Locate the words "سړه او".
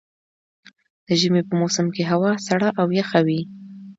2.47-2.87